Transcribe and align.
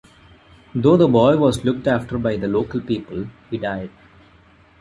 Though 0.73 0.97
the 0.97 1.07
boy 1.07 1.37
was 1.37 1.63
looked 1.63 1.85
after 1.85 2.17
by 2.17 2.35
the 2.35 2.47
local 2.47 2.81
people, 2.81 3.27
he 3.51 3.59
died. 3.59 3.91